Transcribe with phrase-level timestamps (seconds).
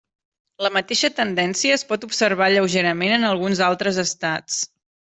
[0.65, 4.61] La mateixa tendència es pot observar lleugerament en alguns altres estats.